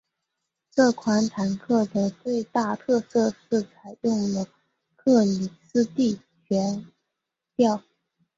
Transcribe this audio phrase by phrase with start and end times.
[0.71, 4.47] 这款坦克的最大特色是采用了
[4.95, 6.91] 克里斯蒂悬
[7.55, 7.83] 吊。